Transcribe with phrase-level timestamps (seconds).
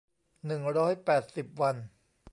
[0.45, 1.75] หนึ่งร้อยแปดสิบ วัน